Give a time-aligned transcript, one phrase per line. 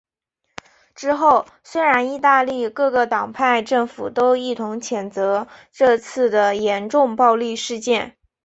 [0.95, 8.17] 之后虽然意大利各个党派政府都一同谴责这次的严重暴力事件。